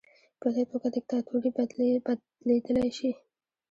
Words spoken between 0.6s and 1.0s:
توګه